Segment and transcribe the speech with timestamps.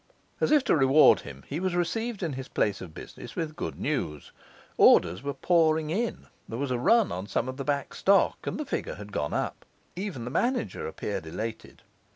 [0.39, 3.79] As if to reward him, he was received in his place of business with good
[3.79, 4.31] news.
[4.75, 8.57] Orders were pouring in; there was a run on some of the back stock, and
[8.59, 9.63] the figure had gone up.
[9.95, 11.83] Even the manager appeared elated.